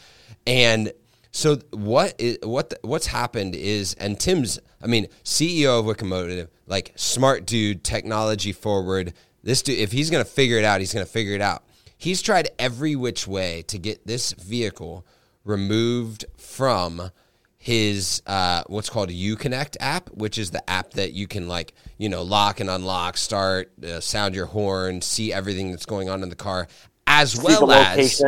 And 0.47 0.93
so 1.31 1.57
what 1.71 2.15
is 2.19 2.37
what 2.43 2.69
the, 2.71 2.79
what's 2.83 3.07
happened 3.07 3.55
is, 3.55 3.95
and 3.95 4.19
Tim's, 4.19 4.59
I 4.81 4.87
mean, 4.87 5.07
CEO 5.23 5.79
of 5.79 5.85
Wikimotive, 5.85 6.49
like 6.67 6.93
smart 6.95 7.45
dude, 7.45 7.83
technology 7.83 8.53
forward. 8.53 9.13
This 9.43 9.61
dude, 9.61 9.79
if 9.79 9.91
he's 9.91 10.09
going 10.09 10.23
to 10.23 10.29
figure 10.29 10.57
it 10.57 10.65
out, 10.65 10.79
he's 10.79 10.93
going 10.93 11.05
to 11.05 11.11
figure 11.11 11.33
it 11.35 11.41
out. 11.41 11.64
He's 11.97 12.21
tried 12.21 12.49
every 12.59 12.95
which 12.95 13.27
way 13.27 13.63
to 13.67 13.77
get 13.77 14.05
this 14.05 14.33
vehicle 14.33 15.05
removed 15.43 16.25
from 16.37 17.11
his 17.57 18.21
uh, 18.27 18.63
what's 18.67 18.89
called 18.89 19.09
Uconnect 19.09 19.75
app, 19.79 20.09
which 20.09 20.37
is 20.37 20.51
the 20.51 20.67
app 20.69 20.91
that 20.91 21.13
you 21.13 21.27
can 21.27 21.47
like 21.47 21.73
you 21.97 22.09
know 22.09 22.21
lock 22.21 22.59
and 22.59 22.69
unlock, 22.69 23.17
start, 23.17 23.71
uh, 23.83 23.99
sound 23.99 24.35
your 24.35 24.45
horn, 24.47 25.01
see 25.01 25.33
everything 25.33 25.71
that's 25.71 25.85
going 25.85 26.09
on 26.09 26.21
in 26.21 26.29
the 26.29 26.35
car, 26.35 26.67
as 27.07 27.31
See 27.33 27.41
well 27.43 27.71
as 27.71 28.21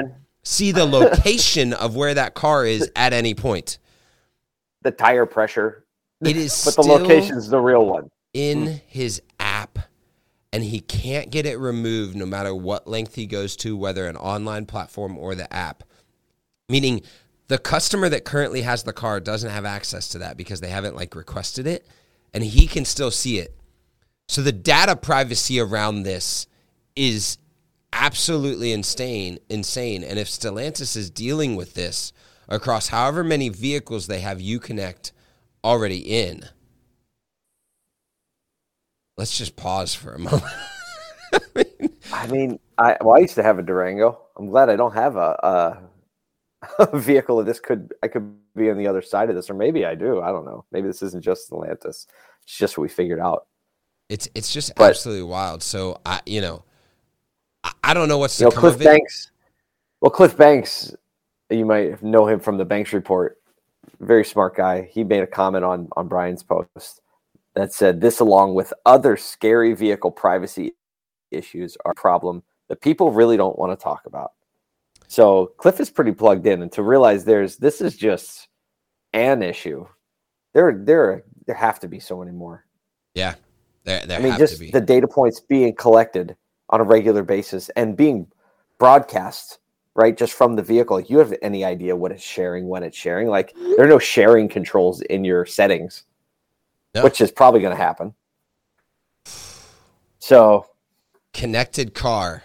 see 0.43 0.71
the 0.71 0.86
location 0.86 1.74
of 1.74 1.95
where 1.95 2.13
that 2.13 2.33
car 2.33 2.65
is 2.65 2.89
at 2.95 3.13
any 3.13 3.33
point. 3.36 3.77
the 4.81 4.91
tire 4.91 5.25
pressure, 5.25 5.86
It 6.21 6.36
is 6.38 6.53
but 6.65 6.75
the 6.75 6.83
still 6.83 6.97
location's 7.00 7.50
the 7.50 7.59
real 7.59 7.86
one. 7.86 8.09
in 8.33 8.81
his 8.88 9.21
app, 9.37 9.37
and 10.58 10.66
he 10.66 10.80
can't 10.80 11.30
get 11.30 11.46
it 11.46 11.60
removed 11.60 12.16
no 12.16 12.26
matter 12.26 12.56
what 12.56 12.88
length 12.88 13.14
he 13.14 13.28
goes 13.28 13.56
to, 13.56 13.78
whether 13.78 14.08
an 14.08 14.18
online 14.18 14.66
platform 14.66 15.16
or 15.16 15.36
the 15.36 15.54
app. 15.54 15.84
Meaning, 16.68 17.04
the 17.48 17.60
customer 17.60 18.10
that 18.10 18.26
currently 18.26 18.64
has 18.64 18.82
the 18.82 18.92
car 18.92 19.20
doesn't 19.20 19.52
have 19.52 19.66
access 19.66 20.08
to 20.08 20.18
that 20.18 20.36
because 20.36 20.60
they 20.60 20.70
haven't 20.70 20.96
like 20.96 21.14
requested 21.14 21.68
it, 21.68 21.86
and 22.34 22.44
he 22.44 22.66
can 22.66 22.86
still 22.86 23.12
see 23.12 23.38
it. 23.38 23.56
So 24.30 24.42
the 24.42 24.52
data 24.52 24.96
privacy 24.96 25.60
around 25.60 26.02
this 26.02 26.48
is 26.96 27.38
absolutely 27.94 28.72
insane, 28.72 29.38
insane. 29.50 30.04
And 30.04 30.18
if 30.18 30.28
Stellantis 30.28 30.98
is 30.98 31.12
dealing 31.12 31.56
with 31.56 31.76
this 31.76 32.14
across 32.50 32.88
however 32.88 33.24
many 33.24 33.50
vehicles 33.50 34.08
they 34.08 34.22
have 34.22 34.40
Uconnect 34.40 35.12
already 35.64 36.00
in, 36.00 36.46
let's 39.17 39.38
just 39.38 39.55
pause 39.55 39.93
for 39.93 40.13
a 40.13 40.19
moment. 40.19 40.43
I 42.13 42.27
mean, 42.27 42.59
I 42.77 42.97
well, 43.01 43.15
I 43.15 43.19
used 43.19 43.36
to 43.36 43.43
have 43.43 43.59
a 43.59 43.63
Durango. 43.63 44.19
I'm 44.38 44.47
glad 44.47 44.69
I 44.69 44.75
don't 44.75 44.93
have 44.93 45.15
a, 45.15 45.79
a, 46.79 46.79
a 46.93 47.00
vehicle 47.00 47.39
of 47.39 47.45
this. 47.45 47.59
Could 47.59 47.93
I 48.03 48.07
could 48.07 48.33
be 48.55 48.69
on 48.69 48.77
the 48.77 48.88
other 48.88 49.01
side 49.01 49.29
of 49.29 49.36
this, 49.36 49.50
or 49.50 49.53
maybe 49.53 49.86
I 49.86 49.95
do. 49.95 50.21
I 50.21 50.27
don't 50.31 50.45
know. 50.45 50.65
Maybe 50.71 50.88
this 50.88 51.01
isn't 51.01 51.24
just 51.24 51.50
Stellantis. 51.50 52.05
It's 52.43 52.57
just 52.57 52.77
what 52.77 52.83
we 52.83 52.89
figured 52.89 53.19
out. 53.19 53.47
It's 54.09 54.29
it's 54.36 54.53
just 54.53 54.74
But- 54.75 54.91
absolutely 54.91 55.24
wild. 55.24 55.62
So 55.63 56.00
I, 56.05 56.21
you 56.25 56.41
know, 56.41 56.63
I, 57.63 57.71
I 57.83 57.93
don't 57.93 58.07
know 58.07 58.17
what's 58.17 58.38
to 58.38 58.43
You 58.43 58.50
know, 58.50 58.51
come 58.51 58.62
Cliff 58.62 58.75
of 58.75 58.81
it. 58.81 58.86
Banks. 58.86 59.31
Well, 60.00 60.12
Cliff 60.12 60.38
Banks, 60.38 60.95
you 61.50 61.65
might 61.65 62.01
know 62.03 62.27
him 62.27 62.39
from 62.39 62.57
the 62.57 62.65
Banks 62.65 62.93
report. 62.93 63.41
Very 64.00 64.24
smart 64.24 64.55
guy. 64.55 64.83
He 64.91 65.03
made 65.03 65.24
a 65.24 65.27
comment 65.27 65.65
on 65.65 65.89
on 65.97 66.07
Brian's 66.07 66.43
post 66.43 67.01
that 67.58 67.74
said 67.74 68.00
this, 68.00 68.20
along 68.20 68.54
with 68.54 68.72
other 68.86 69.18
scary 69.18 69.74
vehicle 69.74 70.12
privacy 70.12 70.74
issues, 71.32 71.76
are 71.86 71.92
a 71.92 71.96
problem 71.96 72.44
that 72.70 72.82
people 72.82 73.12
really 73.12 73.36
don't 73.36 73.58
want 73.58 73.78
to 73.78 73.84
talk 73.84 74.06
about. 74.06 74.34
So 75.08 75.54
Cliff 75.58 75.80
is 75.80 75.90
pretty 75.90 76.12
plugged 76.12 76.46
in, 76.46 76.62
and 76.62 76.72
to 76.74 76.84
realize 76.84 77.26
there's 77.26 77.58
this 77.58 77.82
is 77.82 77.98
just 77.98 78.48
an 79.14 79.42
issue. 79.42 79.88
There, 80.54 80.80
there, 80.84 81.24
there 81.48 81.56
have 81.56 81.80
to 81.80 81.88
be 81.88 82.00
so 82.00 82.20
many 82.20 82.32
more. 82.32 82.66
Yeah, 83.16 83.34
there 83.86 84.06
there 84.06 84.20
I 84.20 84.22
mean, 84.22 84.38
just 84.38 84.60
the 84.72 84.82
data 84.82 85.08
points 85.08 85.40
being 85.40 85.74
collected 85.74 86.36
on 86.70 86.80
a 86.80 86.84
regular 86.84 87.24
basis 87.24 87.70
and 87.70 87.98
being 87.98 88.28
broadcast, 88.78 89.58
right? 89.96 90.16
Just 90.16 90.34
from 90.34 90.56
the 90.56 90.62
vehicle. 90.64 91.00
You 91.00 91.18
have 91.18 91.34
any 91.42 91.66
idea 91.66 91.96
what 91.96 92.12
it's 92.12 92.22
sharing, 92.22 92.68
when 92.68 92.84
it's 92.84 92.98
sharing? 92.98 93.30
Like, 93.30 93.56
there 93.56 93.86
are 93.86 93.90
no 93.90 93.98
sharing 93.98 94.48
controls 94.48 95.02
in 95.02 95.24
your 95.24 95.46
settings, 95.48 96.04
No. 96.98 97.04
which 97.04 97.22
is 97.22 97.32
probably 97.32 97.62
going 97.62 97.75
to 97.75 97.82
happen. 97.82 98.13
So, 100.20 100.66
connected 101.34 101.94
car, 101.94 102.44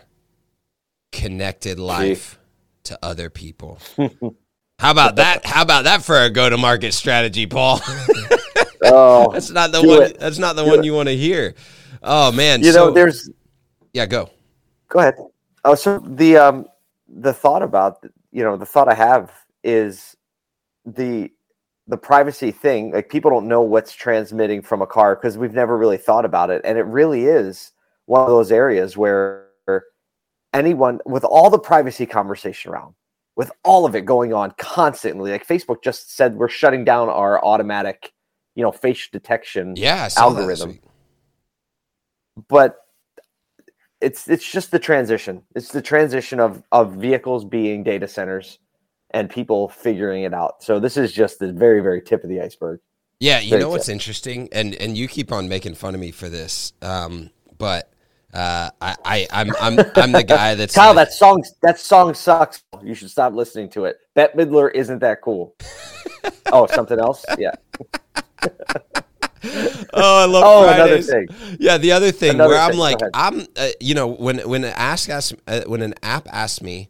connected 1.11 1.79
life 1.79 2.39
to 2.85 2.99
other 3.03 3.31
people. 3.31 3.79
How 4.79 4.91
about 4.91 5.17
that? 5.17 5.45
How 5.47 5.63
about 5.63 5.85
that 5.85 6.03
for 6.03 6.21
a 6.21 6.31
go-to-market 6.31 6.93
strategy, 6.93 7.47
Paul? 7.47 7.81
oh, 8.85 9.33
that's 9.33 9.51
not 9.51 9.73
the 9.73 9.83
one. 9.83 10.03
it. 10.03 10.19
That's 10.19 10.39
not 10.39 10.55
the 10.57 10.65
Do 10.65 10.71
one 10.71 10.79
it. 10.81 10.85
you 10.85 10.95
want 10.95 11.09
to 11.09 11.17
hear. 11.17 11.55
Oh 12.03 12.31
man, 12.33 12.63
you 12.63 12.73
so, 12.73 12.87
know, 12.87 12.91
there's 12.93 13.31
yeah, 13.93 14.07
go. 14.07 14.29
go 14.89 14.99
ahead. 14.99 15.15
Oh, 15.65 15.75
so 15.75 15.99
the 16.01 16.37
um 16.37 16.67
the 17.09 17.33
thought 17.33 17.63
about 17.63 18.05
you 18.33 18.43
know 18.43 18.57
the 18.57 18.67
thought 18.67 18.89
I 18.89 18.95
have 18.95 19.33
is 19.65 20.17
the 20.85 21.31
the 21.93 21.99
privacy 21.99 22.51
thing. 22.51 22.91
Like 22.91 23.11
people 23.11 23.31
don't 23.31 23.47
know 23.47 23.61
what's 23.61 23.93
transmitting 23.93 24.63
from 24.63 24.81
a 24.81 24.87
car 24.87 25.15
because 25.15 25.37
we've 25.37 25.53
never 25.53 25.77
really 25.77 25.99
thought 25.99 26.25
about 26.25 26.49
it, 26.49 26.63
and 26.65 26.79
it 26.79 26.87
really 26.87 27.27
is 27.27 27.73
one 28.07 28.23
of 28.23 28.29
those 28.29 28.51
areas 28.51 28.97
where 28.97 29.47
anyone 30.55 31.01
with 31.05 31.23
all 31.23 31.51
the 31.51 31.59
privacy 31.59 32.07
conversation 32.07 32.73
around, 32.73 32.95
with 33.37 33.53
all 33.63 33.85
of 33.85 33.95
it 33.95 34.07
going 34.07 34.33
on 34.33 34.55
constantly, 34.57 35.31
like 35.31 35.47
Facebook 35.47 35.85
just 35.85 36.17
said 36.17 36.35
we're 36.35 36.49
shutting 36.49 36.83
down 36.83 37.11
our 37.11 37.45
automatic, 37.45 38.15
you 38.55 38.63
know, 38.63 38.73
face 38.73 39.09
detection 39.13 39.75
Yeah, 39.77 40.05
I 40.05 40.09
saw 40.09 40.31
that 40.31 40.47
this 40.47 40.63
algorithm 40.63 40.81
but 42.49 42.79
it's 44.01 44.29
it's 44.29 44.51
just 44.51 44.71
the 44.71 44.79
transition. 44.79 45.43
It's 45.55 45.71
the 45.71 45.83
transition 45.83 46.41
of 46.41 46.63
of 46.73 46.95
vehicles 46.95 47.45
being 47.45 47.83
data 47.83 48.09
centers 48.09 48.59
and 49.13 49.31
people 49.31 49.69
figuring 49.69 50.25
it 50.25 50.35
out. 50.35 50.63
So 50.63 50.81
this 50.81 50.97
is 50.97 51.13
just 51.13 51.39
the 51.39 51.53
very 51.53 51.81
very 51.81 52.03
tip 52.03 52.25
of 52.25 52.31
the 52.31 52.41
iceberg. 52.41 52.81
Yeah, 53.21 53.39
you 53.39 53.51
Very 53.51 53.63
know 53.63 53.69
what's 53.69 53.89
interesting, 53.89 54.49
and 54.51 54.75
and 54.75 54.99
you 54.99 55.07
keep 55.07 55.31
on 55.31 55.49
making 55.49 55.75
fun 55.77 55.95
of 55.95 56.01
me 56.01 56.11
for 56.11 56.29
this, 56.29 56.73
um, 56.83 57.31
but 57.57 57.93
uh, 58.35 58.71
I, 58.81 58.97
I 59.05 59.27
I'm 59.31 59.53
I'm 59.61 59.79
I'm 59.95 60.11
the 60.11 60.25
guy 60.25 60.55
that's 60.57 60.75
Kyle, 60.75 60.93
like- 60.95 61.09
that 61.09 61.15
song 61.15 61.45
that 61.63 61.79
song 61.79 62.15
sucks. 62.15 62.65
You 62.83 62.95
should 62.95 63.11
stop 63.11 63.33
listening 63.33 63.69
to 63.71 63.85
it. 63.85 63.99
Bette 64.17 64.37
Midler 64.37 64.73
isn't 64.75 64.99
that 65.01 65.21
cool. 65.23 65.55
oh, 66.53 66.67
something 66.67 66.99
else? 66.99 67.25
Yeah. 67.39 67.53
oh, 69.93 70.23
I 70.23 70.25
love 70.25 70.43
Oh, 70.45 70.69
another 70.69 71.01
thing. 71.01 71.29
Yeah, 71.61 71.79
the 71.79 71.93
other 71.93 72.11
thing 72.11 72.31
Another 72.31 72.55
where 72.55 72.61
I'm 72.61 72.77
like. 72.77 72.99
I'm, 73.15 73.47
uh, 73.57 73.69
you 73.81 73.95
know, 73.95 74.09
when 74.09 74.39
when 74.49 74.65
an 74.65 74.73
ask 74.77 75.09
asks, 75.09 75.33
uh, 75.47 75.63
when 75.67 75.83
an 75.83 75.95
app 76.03 76.27
asks 76.33 76.61
me, 76.61 76.89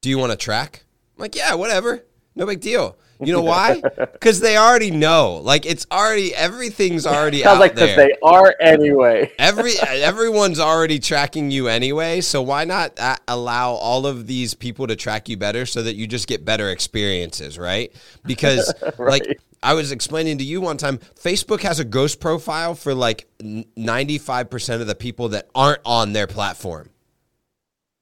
"Do 0.00 0.08
you 0.08 0.18
want 0.18 0.32
to 0.32 0.36
track?" 0.36 0.84
I'm 1.16 1.22
like, 1.22 1.34
"Yeah, 1.34 1.54
whatever, 1.54 2.04
no 2.34 2.46
big 2.46 2.60
deal." 2.60 2.96
You 3.20 3.32
know 3.32 3.42
why? 3.54 3.80
Because 3.80 4.40
they 4.40 4.56
already 4.56 4.90
know. 4.90 5.36
Like 5.36 5.66
it's 5.66 5.86
already 5.90 6.34
everything's 6.34 7.06
already 7.06 7.42
Sounds 7.42 7.56
out 7.56 7.60
like 7.60 7.74
there. 7.74 7.96
they 7.96 8.14
are 8.22 8.54
anyway. 8.60 9.30
Every 9.38 9.72
everyone's 9.80 10.58
already 10.58 10.98
tracking 10.98 11.50
you 11.50 11.68
anyway, 11.68 12.20
so 12.20 12.42
why 12.42 12.64
not 12.64 12.98
uh, 12.98 13.16
allow 13.28 13.72
all 13.72 14.06
of 14.06 14.26
these 14.26 14.54
people 14.54 14.86
to 14.86 14.96
track 14.96 15.28
you 15.28 15.36
better 15.36 15.66
so 15.66 15.82
that 15.82 15.94
you 15.94 16.06
just 16.06 16.26
get 16.26 16.44
better 16.44 16.70
experiences, 16.70 17.58
right? 17.58 17.92
Because 18.24 18.72
like 18.98 19.40
I 19.62 19.74
was 19.74 19.92
explaining 19.92 20.38
to 20.38 20.44
you 20.44 20.60
one 20.60 20.76
time, 20.76 20.98
Facebook 20.98 21.62
has 21.62 21.78
a 21.80 21.84
ghost 21.84 22.20
profile 22.20 22.74
for 22.74 22.94
like 22.94 23.28
ninety 23.40 24.18
five 24.18 24.50
percent 24.50 24.80
of 24.82 24.88
the 24.88 24.94
people 24.94 25.30
that 25.30 25.48
aren't 25.54 25.80
on 25.84 26.12
their 26.12 26.26
platform 26.26 26.90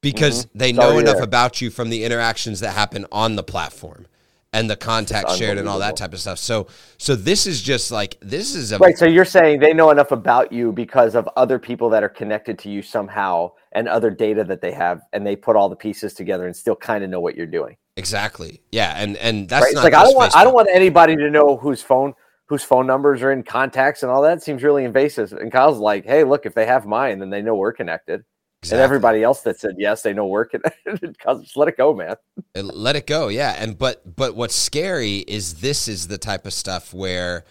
because 0.03 0.45
mm-hmm. 0.45 0.57
they 0.59 0.71
know 0.71 0.99
enough 0.99 1.21
about 1.21 1.61
you 1.61 1.71
from 1.71 1.89
the 1.89 2.03
interactions 2.03 2.59
that 2.59 2.73
happen 2.73 3.07
on 3.11 3.35
the 3.35 3.41
platform 3.41 4.05
and 4.51 4.69
the 4.69 4.75
contacts 4.75 5.35
shared 5.35 5.57
and 5.57 5.67
all 5.67 5.79
that 5.79 5.97
type 5.97 6.13
of 6.13 6.19
stuff. 6.19 6.37
So 6.37 6.67
so 6.99 7.15
this 7.15 7.47
is 7.47 7.61
just 7.61 7.91
like 7.91 8.17
this 8.21 8.53
is 8.53 8.71
a 8.71 8.77
Right. 8.77 8.97
So 8.97 9.05
you're 9.05 9.25
saying 9.25 9.59
they 9.59 9.73
know 9.73 9.89
enough 9.89 10.11
about 10.11 10.51
you 10.51 10.71
because 10.71 11.15
of 11.15 11.27
other 11.35 11.57
people 11.57 11.89
that 11.89 12.03
are 12.03 12.09
connected 12.09 12.59
to 12.59 12.69
you 12.69 12.83
somehow 12.83 13.51
and 13.71 13.87
other 13.87 14.11
data 14.11 14.43
that 14.43 14.61
they 14.61 14.71
have, 14.71 15.01
and 15.13 15.25
they 15.25 15.35
put 15.35 15.55
all 15.55 15.69
the 15.69 15.75
pieces 15.75 16.13
together 16.13 16.45
and 16.45 16.55
still 16.55 16.75
kind 16.75 17.03
of 17.03 17.09
know 17.09 17.19
what 17.19 17.35
you're 17.35 17.47
doing. 17.47 17.75
Exactly. 17.95 18.61
Yeah, 18.71 18.93
and 18.97 19.17
and 19.17 19.49
that's 19.49 19.65
right? 19.65 19.75
Like 19.75 19.95
I 19.95 20.03
don't 20.03 20.15
want 20.15 20.35
I 20.35 20.43
don't 20.43 20.53
want 20.53 20.69
anybody 20.71 21.15
to 21.15 21.31
know 21.31 21.57
whose 21.57 21.81
phone 21.81 22.13
whose 22.45 22.63
phone 22.63 22.85
numbers 22.85 23.23
are 23.23 23.31
in 23.31 23.41
contacts 23.41 24.03
and 24.03 24.11
all 24.11 24.21
that 24.21 24.43
seems 24.43 24.61
really 24.61 24.83
invasive. 24.83 25.31
And 25.31 25.51
Kyle's 25.51 25.79
like, 25.79 26.05
hey, 26.05 26.23
look, 26.23 26.45
if 26.45 26.53
they 26.53 26.65
have 26.65 26.85
mine, 26.85 27.19
then 27.19 27.29
they 27.29 27.41
know 27.41 27.55
we're 27.55 27.73
connected. 27.73 28.23
Exactly. 28.63 28.77
And 28.77 28.83
everybody 28.83 29.23
else 29.23 29.41
that 29.41 29.59
said 29.59 29.75
yes, 29.77 30.03
they 30.03 30.13
know 30.13 30.25
we're 30.25 30.45
connected. 30.53 31.15
Just 31.21 31.57
let 31.57 31.67
it 31.67 31.75
go, 31.77 31.93
man. 31.93 32.15
Let 32.55 32.95
it 32.95 33.05
go. 33.05 33.27
Yeah, 33.27 33.55
and 33.57 33.77
but 33.77 34.15
but 34.15 34.35
what's 34.35 34.55
scary 34.55 35.17
is 35.17 35.55
this 35.55 35.87
is 35.89 36.07
the 36.07 36.17
type 36.17 36.45
of 36.45 36.53
stuff 36.53 36.93
where 36.93 37.43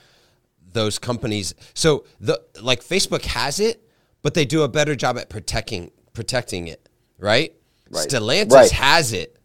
those 0.72 0.98
companies. 0.98 1.54
So 1.74 2.04
the 2.18 2.40
like 2.62 2.80
Facebook 2.82 3.26
has 3.26 3.60
it, 3.60 3.86
but 4.22 4.32
they 4.32 4.46
do 4.46 4.62
a 4.62 4.68
better 4.68 4.96
job 4.96 5.18
at 5.18 5.28
protecting 5.28 5.90
protecting 6.14 6.68
it. 6.68 6.88
Right. 7.18 7.54
Right. 7.90 8.08
Stellantis 8.08 8.52
Right. 8.52 8.70
has 8.70 9.12
it, 9.12 9.36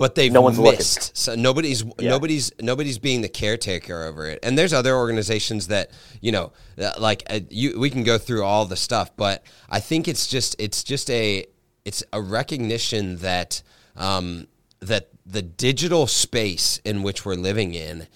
but 0.00 0.14
they've 0.14 0.32
No 0.32 0.40
one's 0.40 0.58
looking. 0.58 0.78
missed. 0.78 1.14
So 1.14 1.34
nobody's 1.34 1.84
nobody's 2.00 2.50
nobody's 2.58 2.98
being 2.98 3.20
the 3.20 3.28
caretaker 3.28 4.04
over 4.04 4.26
it. 4.26 4.38
And 4.42 4.56
there's 4.56 4.72
other 4.72 4.96
organizations 4.96 5.66
that 5.66 5.90
you 6.22 6.32
know, 6.32 6.52
like 6.98 7.22
uh, 7.28 7.40
you, 7.50 7.78
we 7.78 7.90
can 7.90 8.02
go 8.02 8.16
through 8.16 8.42
all 8.42 8.64
the 8.64 8.76
stuff, 8.76 9.14
but 9.14 9.44
I 9.68 9.78
think 9.78 10.08
it's 10.08 10.26
just 10.26 10.56
it's 10.58 10.82
just 10.82 11.10
a 11.10 11.44
it's 11.84 12.02
a 12.14 12.20
recognition 12.22 13.18
that 13.18 13.62
um, 13.94 14.46
that 14.80 15.10
the 15.26 15.42
digital 15.42 16.06
space 16.06 16.80
in 16.82 17.02
which 17.02 17.26
we're 17.26 17.34
living 17.34 17.74
in 17.74 18.06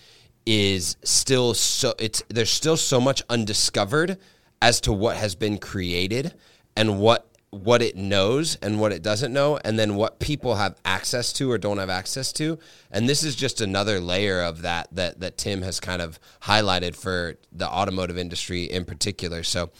is 0.47 0.97
still 1.05 1.53
so 1.53 1.93
it's 1.99 2.23
there's 2.31 2.50
still 2.50 2.79
so 2.79 2.99
much 2.99 3.23
undiscovered 3.29 4.17
as 4.62 4.81
to 4.81 4.91
what 4.91 5.17
has 5.19 5.35
been 5.35 5.59
created 5.59 6.33
and 6.75 6.99
what 6.99 7.29
what 7.54 7.82
it 7.82 7.96
knows 7.96 8.56
and 8.56 8.80
what 8.80 8.92
it 8.92 9.02
doesn't 9.02 9.32
know 9.32 9.58
and 9.64 9.78
then 9.78 9.94
what 9.94 10.18
people 10.18 10.56
have 10.56 10.76
access 10.84 11.32
to 11.34 11.50
or 11.50 11.58
don't 11.58 11.78
have 11.78 11.90
access 11.90 12.32
to. 12.32 12.58
And 12.90 13.08
this 13.08 13.23
is 13.23 13.37
just 13.37 13.61
another 13.61 14.00
layer 14.00 14.42
of 14.42 14.62
that 14.62 14.88
that 14.92 15.20
that 15.20 15.38
Tim 15.38 15.62
has 15.62 15.80
kind 15.80 16.02
of 16.02 16.18
highlighted 16.42 16.96
for 16.96 17.37
the 17.52 17.68
automotive 17.68 18.18
industry 18.18 18.64
in 18.64 18.84
particular. 18.84 19.42
So 19.42 19.70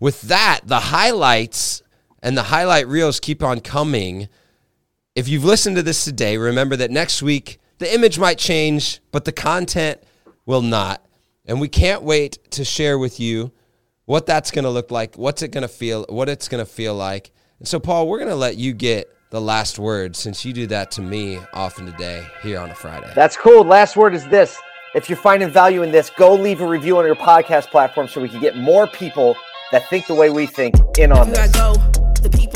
with 0.00 0.22
that 0.22 0.60
the 0.64 0.80
highlights 0.80 1.82
and 2.22 2.36
the 2.36 2.44
highlight 2.44 2.88
reels 2.88 3.20
keep 3.20 3.42
on 3.42 3.60
coming. 3.60 4.28
If 5.14 5.28
you've 5.28 5.44
listened 5.44 5.76
to 5.76 5.82
this 5.82 6.04
today, 6.04 6.36
remember 6.36 6.76
that 6.76 6.90
next 6.90 7.22
week 7.22 7.58
the 7.78 7.92
image 7.94 8.18
might 8.18 8.38
change, 8.38 9.00
but 9.12 9.24
the 9.24 9.32
content 9.32 10.02
will 10.44 10.62
not. 10.62 11.06
And 11.44 11.60
we 11.60 11.68
can't 11.68 12.02
wait 12.02 12.50
to 12.50 12.64
share 12.64 12.98
with 12.98 13.20
you 13.20 13.52
what 14.06 14.26
that's 14.26 14.50
going 14.50 14.64
to 14.64 14.70
look 14.70 14.90
like, 14.90 15.16
what's 15.16 15.42
it 15.42 15.48
going 15.48 15.62
to 15.62 15.68
feel, 15.68 16.06
what 16.08 16.28
it's 16.28 16.48
going 16.48 16.64
to 16.64 16.70
feel 16.70 16.94
like. 16.94 17.30
And 17.58 17.68
so, 17.68 17.78
Paul, 17.78 18.08
we're 18.08 18.18
going 18.18 18.30
to 18.30 18.36
let 18.36 18.56
you 18.56 18.72
get 18.72 19.12
the 19.30 19.40
last 19.40 19.78
word 19.78 20.14
since 20.16 20.44
you 20.44 20.52
do 20.52 20.66
that 20.68 20.92
to 20.92 21.02
me 21.02 21.38
often 21.52 21.86
today 21.86 22.24
here 22.42 22.60
on 22.60 22.70
a 22.70 22.74
Friday. 22.74 23.10
That's 23.14 23.36
cool. 23.36 23.64
Last 23.64 23.96
word 23.96 24.14
is 24.14 24.26
this. 24.28 24.56
If 24.94 25.10
you're 25.10 25.18
finding 25.18 25.50
value 25.50 25.82
in 25.82 25.90
this, 25.90 26.10
go 26.16 26.34
leave 26.34 26.60
a 26.60 26.66
review 26.66 26.96
on 26.96 27.04
your 27.04 27.16
podcast 27.16 27.70
platform 27.70 28.08
so 28.08 28.20
we 28.20 28.28
can 28.28 28.40
get 28.40 28.56
more 28.56 28.86
people 28.86 29.36
that 29.72 29.88
think 29.90 30.06
the 30.06 30.14
way 30.14 30.30
we 30.30 30.46
think 30.46 30.74
in 30.96 31.10
on 31.12 31.18
Everywhere 31.18 31.42
I 31.42 31.46
this. 31.48 31.56
go, 31.56 31.74
the 32.22 32.30
people 32.30 32.46